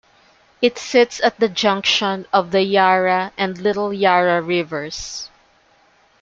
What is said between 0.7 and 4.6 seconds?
sits at the junction of the Yarra and Little Yarra